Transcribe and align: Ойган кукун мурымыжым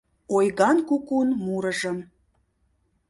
Ойган 0.35 0.77
кукун 0.87 1.27
мурымыжым 1.45 1.97